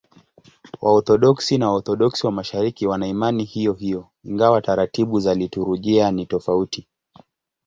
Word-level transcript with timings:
Waorthodoksi 0.83 1.53
na 1.57 1.67
Waorthodoksi 1.71 2.21
wa 2.25 2.31
Mashariki 2.31 2.87
wana 2.87 3.07
imani 3.07 3.43
hiyohiyo, 3.43 4.09
ingawa 4.23 4.61
taratibu 4.61 5.19
za 5.19 5.33
liturujia 5.35 6.11
ni 6.11 6.25
tofauti. 6.25 6.87